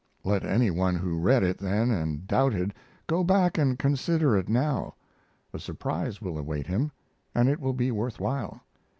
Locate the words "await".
6.39-6.65